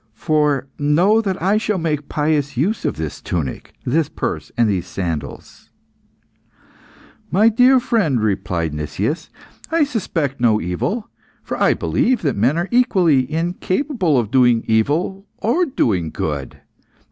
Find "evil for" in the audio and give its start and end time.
10.59-11.55